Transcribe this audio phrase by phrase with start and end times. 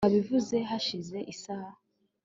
[0.05, 1.73] wabivuze hashize isaha